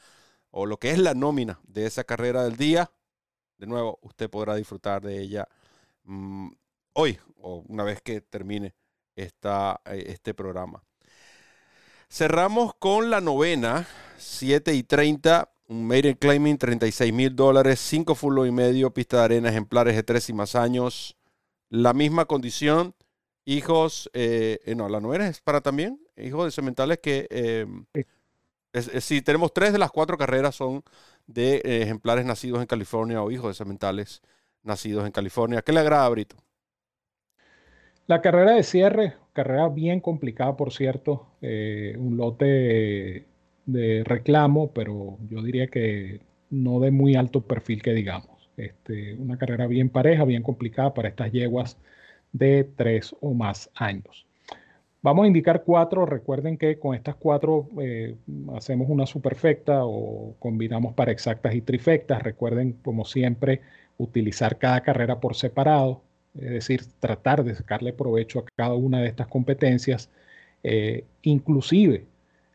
[0.52, 2.92] o lo que es la nómina de esa carrera del día.
[3.58, 5.48] De nuevo, usted podrá disfrutar de ella
[6.04, 6.50] mm,
[6.94, 8.74] hoy o una vez que termine
[9.16, 10.84] esta, eh, este programa.
[12.12, 13.86] Cerramos con la novena,
[14.18, 19.24] 7 y 30, un Maiden Claiming, 36 mil dólares, 5 fullo y medio, pista de
[19.26, 21.16] arena, ejemplares de 3 y más años.
[21.70, 22.96] La misma condición,
[23.46, 27.68] hijos, eh, eh, no, la novena es para también, hijos de cementales que,
[28.74, 29.22] si sí.
[29.22, 30.84] tenemos tres de las cuatro carreras son
[31.28, 34.24] de ejemplares nacidos en California o hijos de cementales
[34.64, 35.62] nacidos en California.
[35.62, 36.36] ¿Qué le agrada, Brito?
[38.08, 43.26] La carrera de cierre, carrera bien complicada, por cierto, eh, un lote
[43.66, 48.50] de reclamo, pero yo diría que no de muy alto perfil que digamos.
[48.58, 51.78] Este, una carrera bien pareja, bien complicada para estas yeguas
[52.34, 54.28] de tres o más años.
[55.02, 56.06] Vamos a indicar cuatro.
[56.06, 58.18] Recuerden que con estas cuatro eh,
[58.58, 62.22] hacemos una superfecta o combinamos para exactas y trifectas.
[62.22, 63.62] Recuerden, como siempre,
[63.98, 66.02] utilizar cada carrera por separado
[66.36, 70.10] es decir, tratar de sacarle provecho a cada una de estas competencias.
[70.64, 72.06] Eh, inclusive,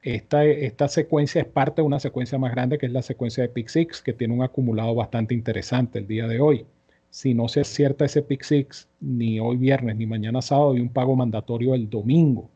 [0.02, 3.48] esta, esta, secuencia es parte de una secuencia más grande que es la secuencia de
[3.48, 6.66] Pick Six, que tiene un acumulado bastante interesante el día de hoy.
[7.10, 10.90] Si no se acierta ese Pick Six, ni hoy viernes ni mañana sábado, hay un
[10.90, 12.50] pago mandatorio el domingo.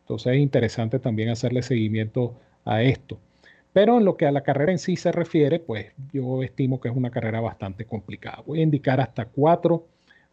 [0.00, 3.18] Entonces es interesante también hacerle seguimiento a esto.
[3.72, 6.88] Pero en lo que a la carrera en sí se refiere, pues yo estimo que
[6.88, 8.42] es una carrera bastante complicada.
[8.46, 9.86] Voy a indicar hasta cuatro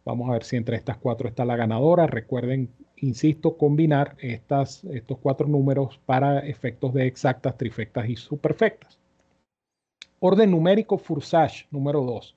[0.06, 2.06] Vamos a ver si entre estas cuatro está la ganadora.
[2.06, 9.00] Recuerden, insisto, combinar estas, estos cuatro números para efectos de exactas, trifectas y superfectas.
[10.20, 12.36] Orden numérico Fursage, número 2.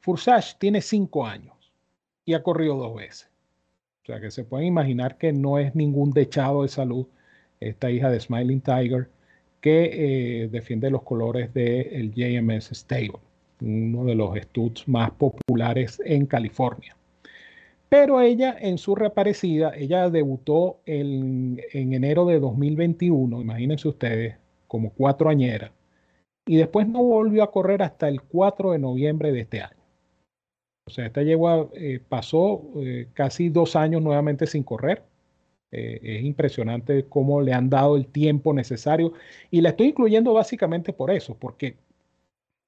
[0.00, 1.70] Fursage tiene cinco años
[2.24, 3.30] y ha corrido dos veces.
[4.02, 7.06] O sea que se pueden imaginar que no es ningún dechado de salud
[7.60, 9.10] esta hija de Smiling Tiger
[9.60, 13.20] que eh, defiende los colores del JMS Stable
[13.64, 16.96] uno de los studs más populares en California.
[17.88, 25.28] Pero ella en su reaparecida, ella debutó en, enero de 2021, imagínense ustedes, como cuatro
[25.28, 25.70] añeras,
[26.46, 29.84] y después no volvió a correr hasta el 4 de noviembre de este año.
[30.86, 35.02] O sea, esta yegua eh, pasó eh, casi dos años nuevamente sin correr.
[35.70, 39.12] Eh, es impresionante cómo le han dado el tiempo necesario.
[39.50, 41.76] Y la estoy incluyendo básicamente por eso, porque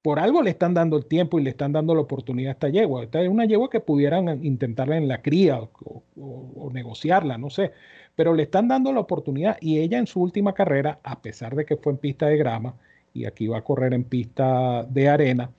[0.03, 2.69] por algo le están dando el tiempo y le están dando la oportunidad a esta
[2.69, 3.03] yegua.
[3.03, 7.73] Esta es una yegua que pudieran intentarla en la cría o, negociarla, no sé,
[8.15, 11.65] pero le están dando la oportunidad y ella en su última carrera, a pesar de
[11.65, 12.75] que fue en pista de grama
[13.13, 15.51] y aquí va a correr en pista de arena,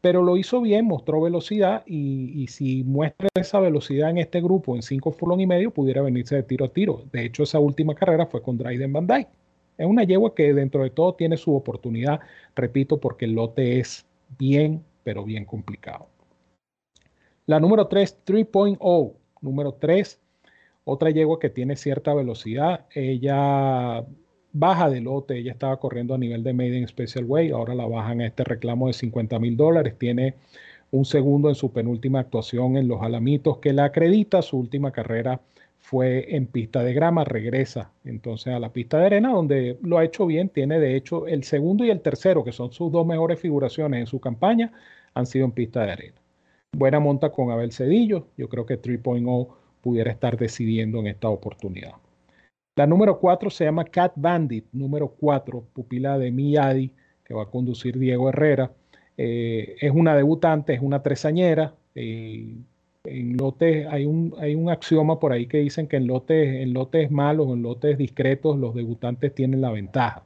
[0.00, 4.82] pero lo hizo bien, mostró velocidad y, si muestra esa velocidad en este grupo en
[4.82, 7.02] cinco furlong y medio, pudiera venirse de tiro a tiro.
[7.10, 9.26] De hecho, esa última carrera fue con Dryden Van.
[9.78, 12.20] Es una yegua que dentro de todo tiene su oportunidad,
[12.54, 14.06] repito, porque el lote es
[14.38, 16.08] bien, pero bien complicado.
[17.46, 19.12] La número 3, 3.0.
[19.42, 20.20] Número 3,
[20.84, 22.86] otra yegua que tiene cierta velocidad.
[22.94, 24.04] Ella
[24.52, 28.20] baja de lote, ella estaba corriendo a nivel de Maiden Special Way, ahora la bajan
[28.22, 30.34] a este reclamo de 50 mil dólares, tiene
[30.90, 35.40] un segundo en su penúltima actuación en los Alamitos que la acredita, su última carrera
[35.86, 40.04] fue en pista de grama, regresa entonces a la pista de arena donde lo ha
[40.04, 43.38] hecho bien, tiene de hecho el segundo y el tercero, que son sus dos mejores
[43.38, 44.72] figuraciones en su campaña,
[45.14, 46.20] han sido en pista de arena.
[46.72, 49.48] Buena monta con Abel Cedillo, yo creo que 3.0
[49.80, 51.92] pudiera estar decidiendo en esta oportunidad.
[52.74, 56.90] La número 4 se llama Cat Bandit, número 4, pupila de Miyadi,
[57.24, 58.72] que va a conducir Diego Herrera.
[59.16, 61.76] Eh, es una debutante, es una tresañera.
[61.94, 62.56] Eh,
[63.08, 66.72] en lotes hay un, hay un axioma por ahí que dicen que en lotes, en
[66.72, 70.24] lotes malos, en lotes discretos, los debutantes tienen la ventaja.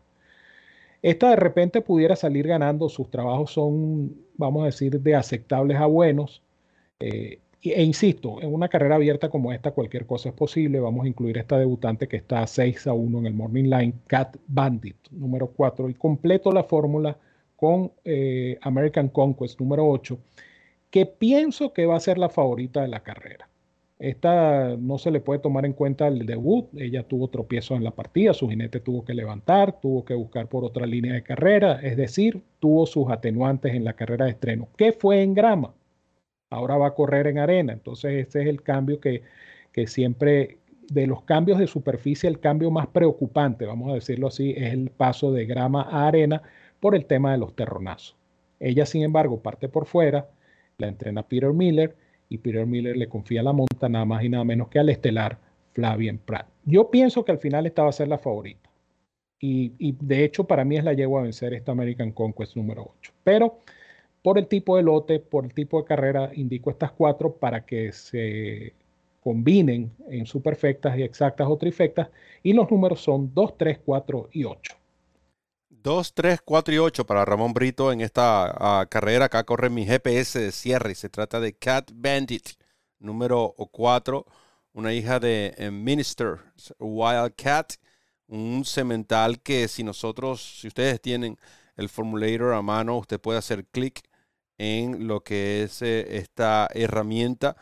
[1.02, 5.86] Esta de repente pudiera salir ganando, sus trabajos son, vamos a decir, de aceptables a
[5.86, 6.42] buenos.
[7.00, 10.80] Eh, e insisto, en una carrera abierta como esta cualquier cosa es posible.
[10.80, 14.36] Vamos a incluir esta debutante que está 6 a 1 en el Morning Line, Cat
[14.46, 15.88] Bandit, número 4.
[15.90, 17.16] Y completo la fórmula
[17.56, 20.18] con eh, American Conquest, número 8,
[20.90, 23.48] que pienso que va a ser la favorita de la carrera.
[23.98, 26.68] Esta no se le puede tomar en cuenta el debut.
[26.76, 30.64] Ella tuvo tropiezos en la partida, su jinete tuvo que levantar, tuvo que buscar por
[30.64, 34.68] otra línea de carrera, es decir, tuvo sus atenuantes en la carrera de estreno.
[34.76, 35.74] ¿Qué fue en grama?
[36.50, 37.72] ahora va a correr en arena.
[37.72, 39.22] Entonces ese es el cambio que,
[39.72, 40.58] que siempre,
[40.90, 44.90] de los cambios de superficie, el cambio más preocupante, vamos a decirlo así, es el
[44.90, 46.42] paso de grama a arena
[46.80, 48.16] por el tema de los terronazos.
[48.58, 50.28] Ella, sin embargo, parte por fuera,
[50.80, 51.96] la entrena Peter Miller
[52.28, 55.38] y Peter Miller le confía la monta nada más y nada menos que al estelar
[55.72, 56.46] Flavien Pratt.
[56.64, 58.70] Yo pienso que al final esta va a ser la favorita.
[59.38, 62.92] Y, y de hecho, para mí es la llevo a vencer esta American Conquest número
[62.98, 63.12] 8.
[63.24, 63.58] Pero
[64.22, 67.92] por el tipo de lote, por el tipo de carrera, indico estas cuatro para que
[67.92, 68.74] se
[69.22, 72.08] combinen en superfectas y exactas o trifectas.
[72.42, 74.79] Y los números son 2, 3, 4 y 8.
[75.82, 79.26] 2, 3, 4 y 8 para Ramón Brito en esta uh, carrera.
[79.26, 82.50] Acá corre mi GPS de cierre se trata de Cat Bandit,
[82.98, 84.26] número 4,
[84.74, 86.38] una hija de eh, Minister
[86.78, 87.74] Wildcat,
[88.26, 91.38] un cemental que si nosotros, si ustedes tienen
[91.76, 94.02] el formulator a mano, usted puede hacer clic
[94.58, 97.56] en lo que es eh, esta herramienta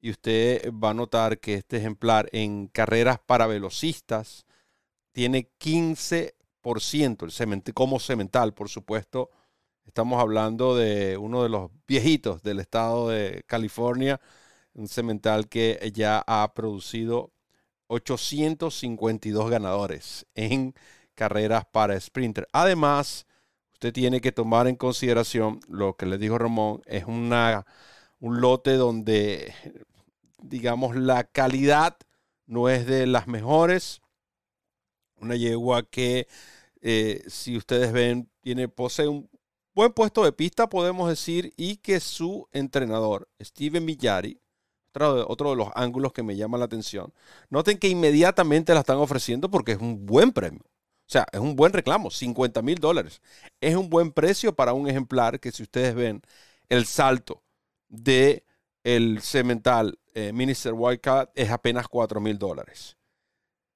[0.00, 4.46] y usted va a notar que este ejemplar en carreras para velocistas
[5.12, 6.34] tiene 15%
[6.64, 9.30] el como cemental, por supuesto.
[9.86, 14.20] Estamos hablando de uno de los viejitos del estado de California,
[14.72, 17.32] un cemental que ya ha producido
[17.88, 20.74] 852 ganadores en
[21.14, 22.48] carreras para sprinter.
[22.52, 23.26] Además,
[23.74, 27.66] usted tiene que tomar en consideración lo que le dijo Ramón, es una,
[28.20, 29.54] un lote donde,
[30.42, 31.96] digamos, la calidad
[32.46, 34.00] no es de las mejores.
[35.20, 36.26] Una yegua que,
[36.86, 39.30] eh, si ustedes ven, tiene, posee un
[39.74, 44.38] buen puesto de pista, podemos decir, y que su entrenador, Steven Millari,
[44.92, 47.12] otro, de los ángulos que me llama la atención,
[47.48, 50.60] noten que inmediatamente la están ofreciendo porque es un buen premio.
[50.60, 53.22] O sea, es un buen reclamo, 50 mil dólares.
[53.60, 56.20] Es un buen precio para un ejemplar que si ustedes ven
[56.68, 57.42] el salto
[57.88, 58.44] de
[58.84, 62.98] el cemental eh, Minister Wildcat es apenas 4 mil dólares.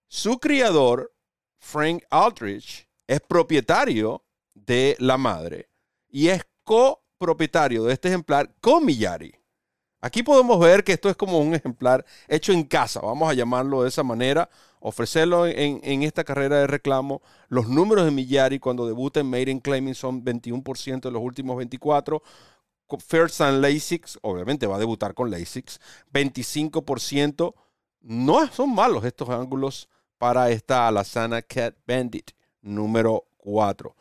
[0.08, 1.14] Su criador,
[1.58, 4.22] Frank Aldrich, es propietario
[4.54, 5.68] de la madre
[6.10, 9.34] y es copropietario de este ejemplar con Millari.
[10.00, 13.82] Aquí podemos ver que esto es como un ejemplar hecho en casa, vamos a llamarlo
[13.82, 17.20] de esa manera, ofrecerlo en, esta carrera de reclamo.
[17.48, 21.56] Los números de Millari cuando debuta en Made in Claiming son 21% de los últimos
[21.56, 22.22] 24.
[22.98, 25.80] First and Lasix, obviamente va a debutar con Lasix,
[26.12, 27.54] 25%.
[28.02, 32.37] No son malos estos ángulos para esta Alazana Cat Bandit
[32.68, 33.94] número 4.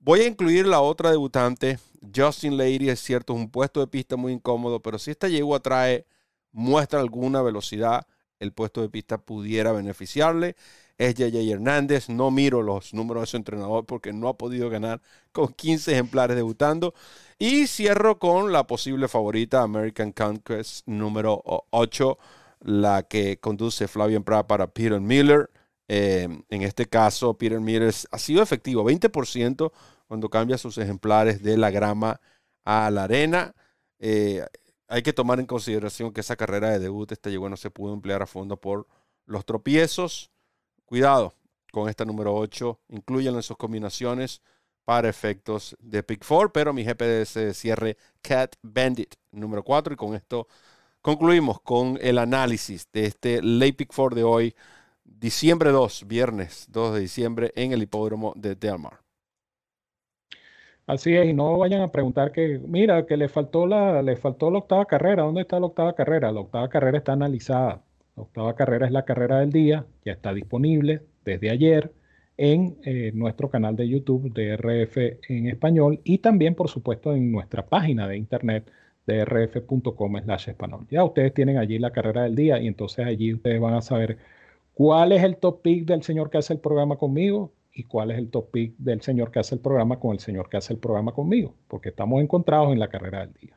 [0.00, 1.78] Voy a incluir la otra debutante,
[2.14, 5.60] Justin Lady, es cierto, es un puesto de pista muy incómodo, pero si esta yegua
[5.60, 6.06] trae,
[6.52, 8.06] muestra alguna velocidad,
[8.40, 10.56] el puesto de pista pudiera beneficiarle.
[10.98, 12.08] Es JJ Hernández.
[12.08, 15.00] No miro los números de su entrenador porque no ha podido ganar
[15.32, 16.94] con 15 ejemplares debutando.
[17.38, 22.18] Y cierro con la posible favorita American Conquest número 8,
[22.62, 25.50] la que conduce Flavian Pratt para Peter Miller.
[25.92, 29.72] Eh, en este caso, Peter Miller ha sido efectivo, 20%
[30.06, 32.20] cuando cambia sus ejemplares de la grama
[32.64, 33.56] a la arena.
[33.98, 34.46] Eh,
[34.86, 37.92] hay que tomar en consideración que esa carrera de debut, esta llegó no se pudo
[37.92, 38.86] emplear a fondo por
[39.26, 40.30] los tropiezos.
[40.84, 41.34] Cuidado
[41.72, 44.42] con esta número 8, incluyanlo en sus combinaciones
[44.84, 50.14] para efectos de Pick 4, pero mi GPS cierre Cat Bandit número 4 y con
[50.14, 50.46] esto
[51.02, 54.54] concluimos con el análisis de este late Pick 4 de hoy
[55.18, 59.00] diciembre 2, viernes 2 de diciembre, en el hipódromo de Del Mar.
[60.86, 64.50] Así es, y no vayan a preguntar que, mira, que le faltó la, le faltó
[64.50, 65.22] la octava carrera.
[65.22, 66.32] ¿Dónde está la octava carrera?
[66.32, 67.82] La octava carrera está analizada.
[68.16, 71.92] La octava carrera es la carrera del día, ya está disponible desde ayer
[72.36, 74.96] en eh, nuestro canal de YouTube de RF
[75.28, 78.70] en español y también, por supuesto, en nuestra página de internet
[79.06, 80.86] de rf.com español.
[80.90, 84.18] Ya ustedes tienen allí la carrera del día y entonces allí ustedes van a saber
[84.74, 88.18] cuál es el top pick del señor que hace el programa conmigo y cuál es
[88.18, 90.78] el top pick del señor que hace el programa con el señor que hace el
[90.78, 93.56] programa conmigo, porque estamos encontrados en la carrera del día.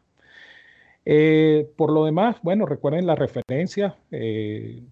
[1.05, 3.95] Eh, por lo demás, bueno, recuerden la referencia.
[4.11, 4.84] Eh,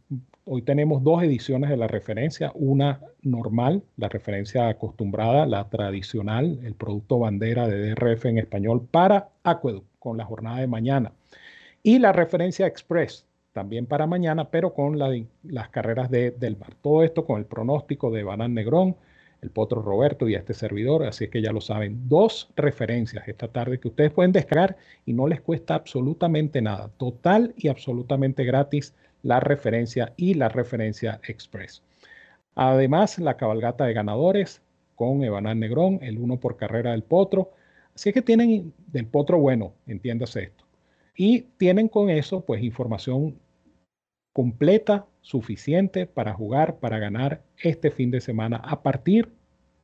[0.46, 6.76] hoy tenemos dos ediciones de la referencia, una normal, la referencia acostumbrada, la tradicional, el
[6.76, 11.14] producto bandera de DRF en español para Aqueduct con la jornada de mañana.
[11.84, 16.76] Y la referencia express, también para mañana, pero con las carreras de, del mar.
[16.82, 18.96] Todo esto con el pronóstico de Banán Negrón,
[19.42, 22.08] el Potro Roberto y este servidor, así es que ya lo saben.
[22.08, 26.90] Dos referencias esta tarde que ustedes pueden descargar y no les cuesta absolutamente nada.
[26.98, 28.94] Total y absolutamente gratis
[29.24, 31.82] la referencia y la referencia express.
[32.56, 34.62] Además, la cabalgata de ganadores
[34.96, 37.52] con Evanán Negrón, el uno por carrera del Potro.
[37.96, 40.61] Así es que tienen del Potro bueno, entiéndase esto.
[41.24, 43.38] Y tienen con eso, pues, información
[44.34, 49.32] completa, suficiente para jugar, para ganar este fin de semana a partir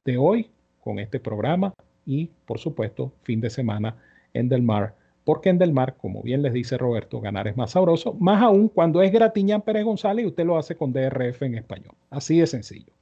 [0.03, 1.75] de hoy con este programa
[2.07, 3.97] y, por supuesto, fin de semana
[4.33, 4.95] en Del Mar.
[5.23, 8.67] Porque en Del Mar, como bien les dice Roberto, ganar es más sabroso, más aún
[8.67, 11.93] cuando es Gratiñán Pérez González y usted lo hace con DRF en español.
[12.09, 12.93] Así de sencillo.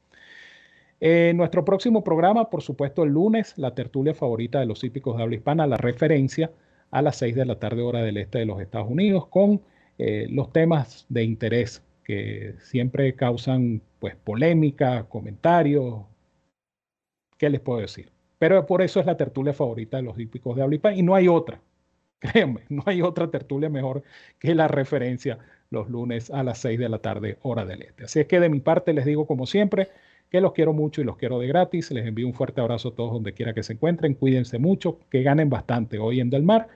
[1.00, 5.24] Eh, nuestro próximo programa, por supuesto, el lunes, la tertulia favorita de los hípicos de
[5.24, 6.52] habla hispana, la referencia
[6.96, 9.62] a las 6 de la tarde hora del este de los Estados Unidos, con
[9.98, 16.06] eh, los temas de interés que siempre causan pues, polémica, comentarios.
[17.38, 18.14] ¿Qué les puedo decir?
[18.40, 21.16] Pero por eso es la tertulia favorita de los hípicos de habla hispana y no
[21.16, 21.60] hay otra.
[22.20, 24.04] Créanme, no hay otra tertulia mejor
[24.40, 25.38] que la referencia
[25.72, 28.06] los lunes a las 6 de la tarde, hora del este.
[28.06, 29.90] Así es que de mi parte les digo como siempre
[30.30, 31.92] que los quiero mucho y los quiero de gratis.
[31.92, 34.14] Les envío un fuerte abrazo a todos donde quiera que se encuentren.
[34.14, 36.70] Cuídense mucho, que ganen bastante hoy en Del Mar.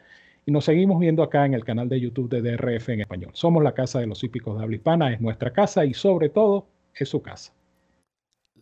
[0.50, 3.30] Y nos seguimos viendo acá en el canal de YouTube de DRF en español.
[3.36, 6.66] Somos la casa de los hípicos de habla hispana, es nuestra casa y sobre todo
[6.91, 7.54] es su casa.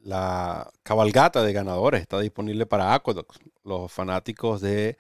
[0.04, 3.38] La cabalgata de ganadores está disponible para Aqueduct.
[3.64, 4.98] Los fanáticos de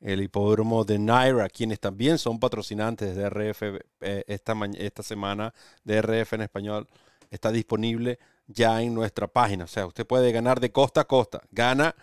[0.00, 3.62] hipódromo de Naira, quienes también son patrocinantes de RF
[4.00, 5.52] eh, esta, esta semana
[5.84, 6.88] de RF en español,
[7.28, 9.64] está disponible ya en nuestra página.
[9.64, 11.42] O sea, usted puede ganar de costa a costa.
[11.50, 11.94] Gana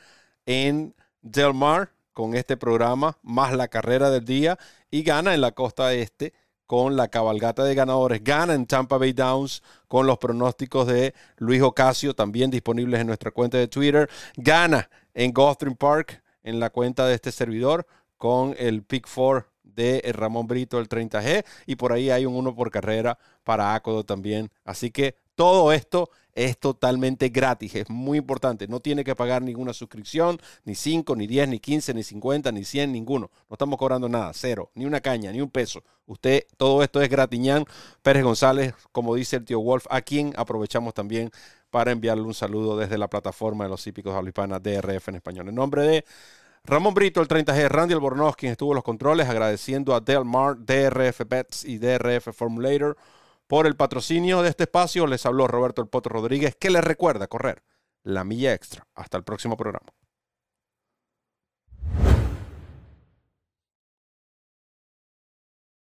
[0.46, 4.58] en Del Mar con este programa, más la carrera del día,
[4.90, 6.34] y gana en la costa este
[6.66, 8.24] con la cabalgata de ganadores.
[8.24, 13.30] Gana en Tampa Bay Downs con los pronósticos de Luis Ocasio, también disponibles en nuestra
[13.30, 14.10] cuenta de Twitter.
[14.36, 17.86] Gana en Gotham Park en la cuenta de este servidor
[18.18, 22.56] con el Pick 4 de Ramón Brito, el 30G, y por ahí hay un uno
[22.56, 24.50] por carrera para Acodo también.
[24.66, 28.68] Así que todo esto es totalmente gratis, es muy importante.
[28.68, 32.64] No tiene que pagar ninguna suscripción, ni 5, ni 10, ni 15, ni 50, ni
[32.64, 33.30] 100, ninguno.
[33.48, 35.84] No estamos cobrando nada, cero, ni una caña, ni un peso.
[36.08, 37.66] Usted, todo esto es gratiñán.
[38.02, 41.30] Pérez González, como dice el tío Wolf, a quien aprovechamos también
[41.70, 45.50] para enviarle un saludo desde la plataforma de los hípicos de DRF en español.
[45.50, 46.06] En nombre de
[46.64, 51.22] Ramón Brito, el 30G, Randy Albornoz, quien estuvo en los controles, agradeciendo a Delmar, DRF
[51.28, 52.98] Bets y DRF Formulator
[53.48, 55.08] por el patrocinio de este espacio.
[55.08, 57.64] Les habló Roberto El Potro Rodríguez, que les recuerda correr
[58.04, 58.88] la milla extra.
[58.94, 59.88] Hasta el próximo programa.